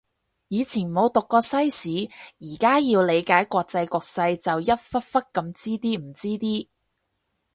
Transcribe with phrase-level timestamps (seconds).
[0.47, 2.09] 以前冇讀過西史，
[2.39, 6.67] 而家要理解國際局勢就一忽忽噉知啲唔知啲